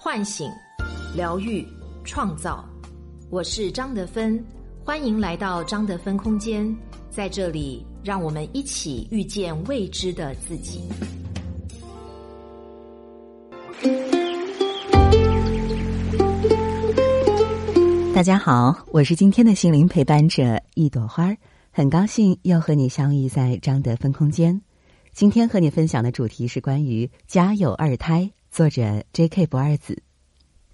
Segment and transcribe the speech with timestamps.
[0.00, 0.48] 唤醒、
[1.12, 1.66] 疗愈、
[2.04, 2.64] 创造。
[3.30, 4.42] 我是张德芬，
[4.84, 6.72] 欢迎来到张德芬空间。
[7.10, 10.82] 在这里，让我们一起遇见未知的自己。
[18.14, 21.36] 大家好，我是今天的心灵陪伴者一朵花儿，
[21.72, 24.62] 很高兴又和你相遇在张德芬空间。
[25.12, 29.46] 今天和你分享的主题是关于家有二胎，作者 J.K.
[29.46, 30.02] 不二子。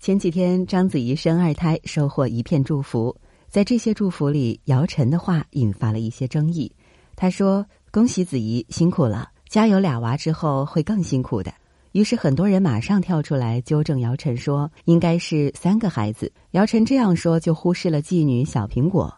[0.00, 3.14] 前几天章子怡生二胎，收获一片祝福。
[3.46, 6.74] 在这些祝福里，姚晨的话引发了一些争议。
[7.14, 11.52] 他说：“恭喜子怡辛苦了，家有俩娃之后会更辛苦的。”
[11.92, 16.32] 于是很多人马上跳出来纠正姚晨，说应该是三个孩子。
[16.52, 19.14] 姚晨这样说，就忽视了继女小苹果。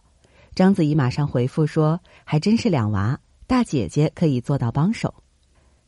[0.56, 5.14] 章子怡马上回复说：“还真是两娃。”大姐姐可以做到帮手。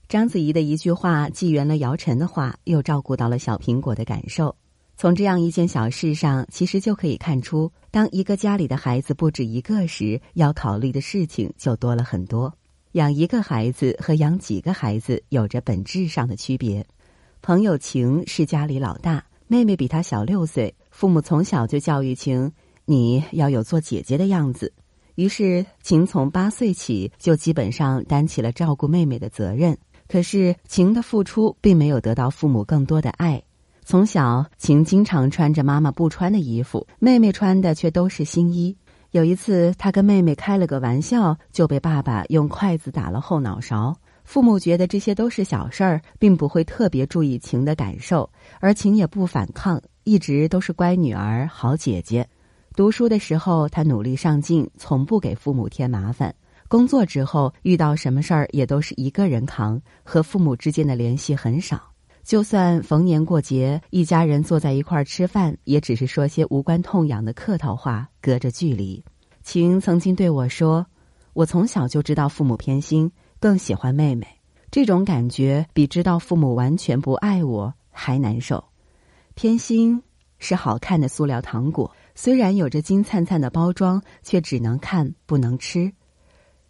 [0.09, 4.57] 章子怡的一句话，既圆了姚晨的话，又照顾到了小苹果的感受。
[4.97, 12.51] 从这样一件小事上，其实就可以看出，当一个家里的孩子不止一个时，要考虑的事情就多了很多。
[12.93, 16.87] 养一个孩子和养几个孩子有着本质上的区别。
[17.43, 22.51] 朋友晴是家里老大，妹妹比她小六岁，父母从小就教育晴，
[22.87, 24.73] 你要有做姐姐的样子。
[25.17, 29.77] 于是，晴从八岁起就基本上担起了照顾妹妹的责任。
[30.09, 33.43] 可是，晴的付出并没有得到父母更多的爱。
[33.85, 38.77] 从小，晴经常穿着妈妈不穿的衣服，妹妹穿的却都是新衣。
[39.13, 43.97] 有一次，她跟妹妹开了个玩笑，就被爸爸用筷子打了后脑勺。
[44.25, 48.29] 父母觉得这些都是小事儿，并不会特别注意晴的感受，
[48.61, 52.29] 而晴也不反抗，一直都是乖女儿、好姐姐。
[52.77, 56.35] 读书的时候，她努力上进，从不给父母添麻烦。
[56.69, 61.81] 工作之后，遇到什么事儿也都是一个人扛，和父母之间的联系很少。
[62.23, 69.03] 就算逢年过节，一家人坐在一块儿吃饭，也只是说些无关痛痒的客套话，隔着距离。
[69.43, 70.87] 晴曾经对我说
[71.33, 73.11] ：“我从小就知道父母偏心，
[73.41, 74.27] 更喜欢妹妹。
[74.71, 78.63] 这种感觉比知道父母完全不爱我还难受。
[79.35, 80.03] 偏心
[80.39, 85.91] 是好看的塑料糖果。”虽然有着金灿灿的包装，却只能看不能吃。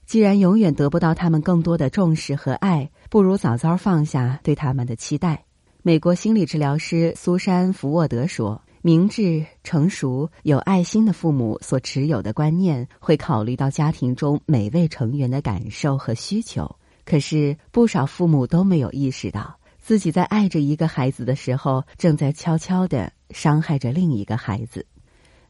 [0.09, 5.45] 既然永远得不到他们更多的重视和爱，不如早早放下对他们的期待。
[5.83, 16.75] 美国心理治疗师苏珊·福沃德说：“明智、成熟、有爱心的父母所持有的观念，会考虑到家庭中每位成员的感受和需求。
[17.05, 24.87] 可是，不少父母都没有意识到，自己在爱着一个孩子的时候，正在悄悄的伤害着另一个孩子。”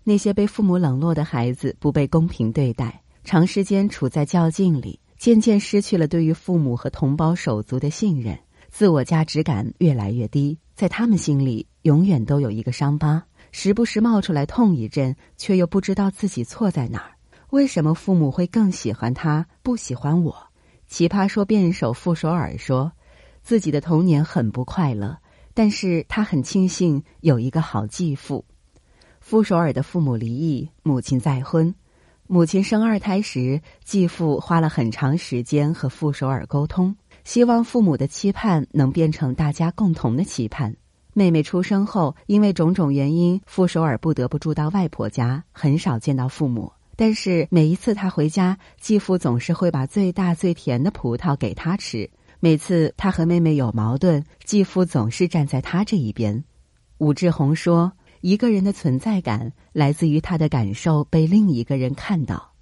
[0.03, 8.39] 那些被父母冷落的孩子不被公平对待，长时间处在较劲里，渐渐失去了对于父母和同胞手足的信任，
[8.71, 13.23] 自我价值感越来越低，在他们心里永远都有一个伤疤，
[13.53, 17.11] 时不时冒出来痛一阵，却又不知道自己错在哪儿。
[17.51, 20.35] 为什么父母会更喜欢他，不喜欢我？
[20.87, 22.93] 奇葩说辩手傅首尔说，
[23.43, 25.19] 自己的童年很不快乐，
[25.53, 28.47] 但是他很庆幸有一个好继父。
[29.21, 31.75] 傅首尔的父母离异，母亲再婚。
[32.31, 36.95] 母亲生二胎时，继父花了很长时间和傅首尔沟通，
[37.25, 40.77] 希望父母的期盼能变成大家共同的期盼。
[41.15, 46.71] 妹妹出生后，因为种种原因，傅首尔不得不住到外婆家，很少见到父母。
[46.97, 52.11] 但是每一次他回家，继父总是会把最大最甜的葡萄给他吃。
[52.41, 56.45] 每次他和妹妹有矛盾，继父总是站在他这一边。
[56.99, 57.91] 武志红说。
[58.21, 62.53] 一个人的存在感来自于他的感受被另一个人看到，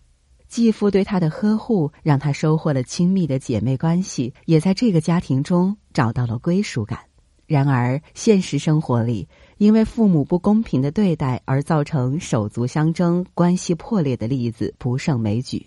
[0.48, 7.00] 继父对他的呵护让他收获了亲密的姐妹关系，也在这个家庭中找到了归属感。
[7.46, 15.66] 然而，现实生活里，因为父母不公平的对待而造成手足相争、关系破裂的例子不胜枚举。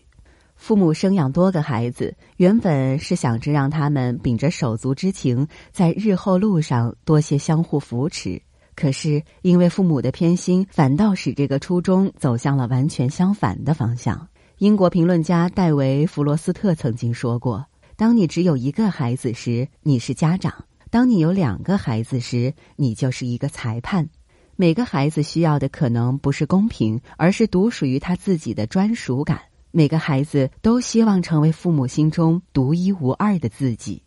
[0.55, 8.41] 父母生养多个孩子，原本是想着让他们秉着手足之情，在日后路上多些相互扶持。
[8.79, 14.25] 可是，因为父母的偏心，反倒使这个初衷走向了完全相反的方向。
[14.59, 17.65] 英国评论家戴维·弗罗斯特曾经说过
[17.97, 24.07] ：“当你只有一个孩子时，你是家长；当你有两个孩子时，你就是一个裁判。
[24.55, 29.41] 每个孩子需要的可能不是公平，而是独属于他自己的专属感。
[29.71, 34.03] 每个孩子都希望成为父母心中独一无二的自己。”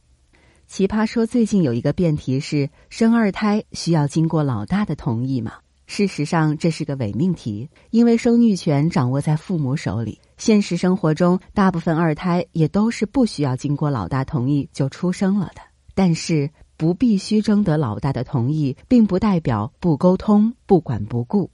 [0.73, 5.53] 奇葩说最近有一个辩题是：生二胎需要经过老大的同意吗？
[5.85, 10.19] 事实上，这是个伪命题，因为生育权掌握在父母手里。
[10.39, 15.61] 现实生活中，大部分二胎也都是不需要经过老大同意就出生了的。
[15.95, 16.49] 但是，
[16.79, 21.51] 不必须征得老大的同意，并不代表不沟通、不管不顾。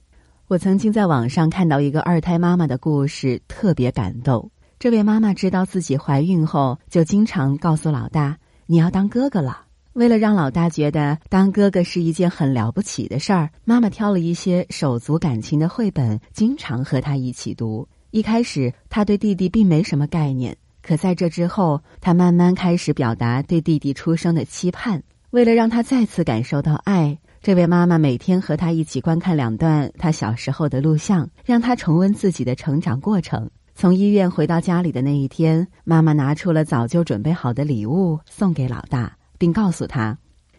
[0.47, 4.49] 我曾经在网上看到一个二胎妈妈的故事，特别感动。
[4.79, 8.37] 这位妈妈知道自己怀孕后，就经常告诉老大
[8.71, 17.87] ：“你要当哥哥了。”为了让老大觉得当哥哥是一件很了不起的事儿，妈妈挑了一些手足感情的绘本，经常和他一起读。
[18.11, 25.01] 一开始，他对弟弟并没什么概念，可在这之后，他慢慢开始表达对弟弟出生的期盼。
[25.31, 33.49] 为了让他再次感受到爱，这位妈妈每天和他一起观看两段他小时候的录像，让他重温自己的成长过程。
[33.79, 40.17] 从医院回到家里的那一天，妈妈拿出了早就准备好的礼物送给老大，并告诉他：“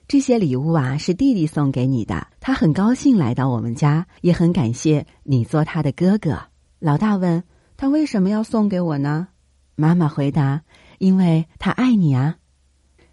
[0.08, 6.44] 这些礼物啊是弟弟送给你的，他很高兴来到我们家，也很感谢你做他的哥哥。”
[6.80, 7.44] 老大问
[7.76, 9.28] ：“他为什么要送给我呢？”
[9.76, 10.62] 妈妈回答
[10.98, 12.36] ：“因为他爱你啊。”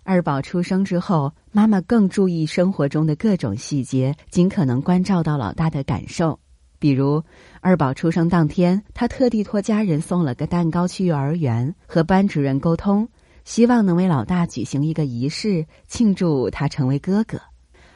[0.08, 6.40] 二宝出生之后，妈妈更注意生活中的各种细节，尽可能关照到老大的感受。
[6.80, 7.24] 比如，
[7.60, 13.08] 二宝出生当天，他特地托家人送了个蛋糕去幼儿园，和班主任沟通，
[13.46, 17.40] 希望能为老大举行一个仪式，庆祝他成为哥哥。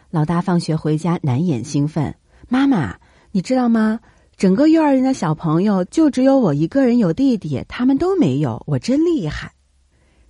[0.09, 2.15] 老大放学回家，难掩兴奋
[2.49, 2.97] ：“妈妈，
[3.31, 3.99] 你知道吗？
[4.35, 9.53] 整个幼儿园的小朋友就只有我一个人有弟弟，他们都没有，我真厉害。”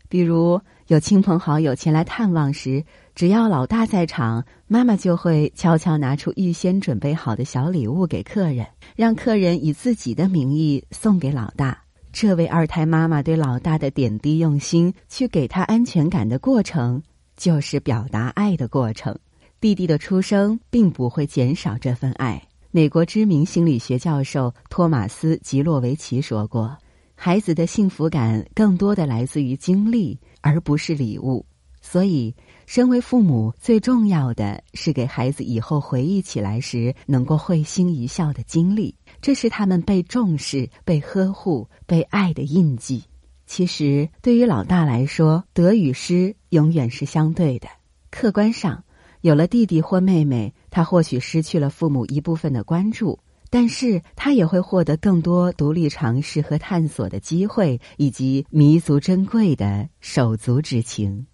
[0.10, 0.60] 比如，
[0.92, 2.84] 有亲朋好友前来探望时。
[3.16, 8.68] 只要老大在场，妈妈就会悄悄拿出预先准备好的小礼物给客人，
[8.98, 11.82] 让客人以自己的名义送给老大。
[12.12, 17.02] 这位二胎妈妈对老大的点滴用心，去给他安全感的过程，
[17.38, 19.18] 就是表达爱的过程。
[19.62, 22.44] 弟弟的出生并不会减少这份爱。
[22.70, 26.78] 美国知名心理学教授托马斯·吉洛维奇说过
[27.16, 31.46] ：“孩子的幸福感更多的来自于经历，而不是礼物。”
[31.80, 32.36] 所以。
[32.68, 43.04] 身为父母，最重要的是给孩子以后回忆起来时能够会心一笑的经历，这是他们被重视、被呵护、被爱的印记。
[43.46, 47.68] 其实，对于老大来说，得与失永远是相对的。
[48.10, 48.86] 客观上，
[49.20, 53.20] 有了弟弟或妹妹，他或许失去了父母一部分的关注，
[53.52, 61.28] 但是他也会获得更多独立尝试和探索的机会，以及弥足珍贵的手足之情。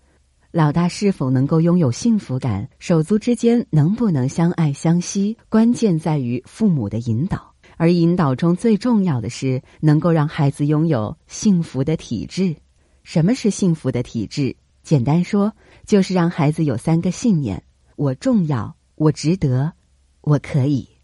[0.52, 7.54] 老大是否能够拥有幸福感，手足之间能不能相爱相惜，关键在于父母的引导。
[7.78, 12.56] 而引导中最重要的是能够让孩子拥有幸福的体质。
[13.04, 14.56] 什么是幸福的体质？
[14.82, 15.54] 简单说，
[15.86, 17.62] 就是让孩子有三个信念：
[17.96, 19.74] 我重要，我值得，
[20.22, 20.97] 我可以。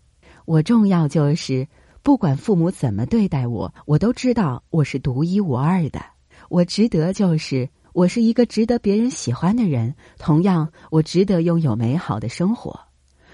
[0.45, 1.67] 我重要就是
[2.01, 6.01] 不管父母怎么对待我，我都知道我是独一无二的。
[6.49, 7.69] 我值得就是。
[7.93, 12.79] 我是一个值得别人喜欢的人，同样，我值得拥有美好的生活。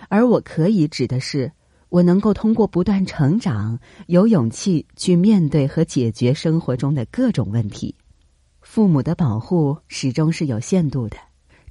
[0.09, 1.50] 而我可以指的是，
[1.88, 7.95] 我能够通过不断成长，有勇气去面对和解决生活中的各种问题。
[8.59, 11.15] 父母的保护始终是有限度的，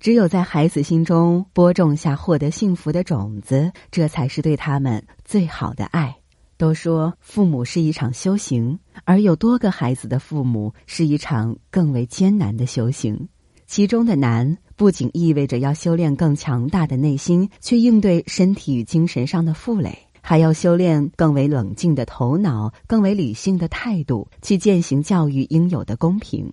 [0.00, 6.14] 只有在孩子心中播种下获得幸福的种子，这才是对他们最好的爱。
[6.56, 13.28] 都说父母是一场修行，而有多个孩子的父母是一场更为艰难的修行。
[13.66, 26.52] 其中的难，不仅意味着要修炼更强大的内心，去应对身体与精神上的负累，还要修炼更为冷静的头脑、更为理性的态度，去践行教育应有的公平。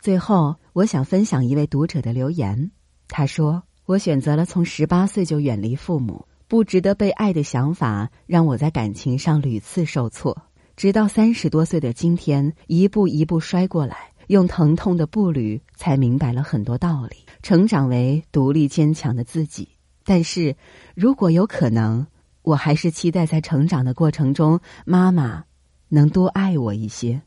[0.00, 2.70] 最后，我想分享一位读者的留言，
[3.08, 10.36] 他说：“我选择了从十八岁就远离父母。”不值得被爱的想法让我在感情上屡次受挫，
[10.76, 19.68] 直到三十多岁的今天，一步一步摔过来，用疼痛的步履才明白了很多道理，成长为独立坚强的自己。
[20.04, 20.54] 但是，
[20.94, 22.06] 如果有可能，
[22.42, 25.44] 我还是期待在成长的过程中，妈妈
[25.88, 27.22] 能多爱我一些。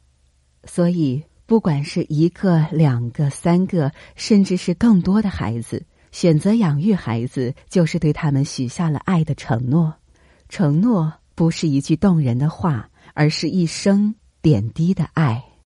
[0.63, 5.83] 所以，不管是一个、两个、三个，甚至是更多的孩子。
[6.11, 9.95] 选择养育孩子，就是对他们许下了爱的承诺。
[10.49, 15.43] 承诺不是一句动人的话，而是一生点滴的爱。